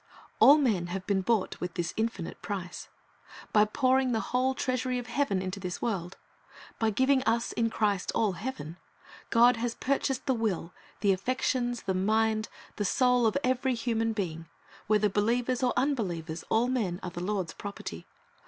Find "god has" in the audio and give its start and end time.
9.29-9.75